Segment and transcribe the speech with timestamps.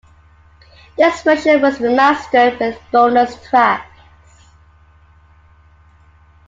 [0.97, 4.01] This version was remastered with bonus tracks.